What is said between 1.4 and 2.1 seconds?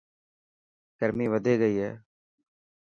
گئي هي.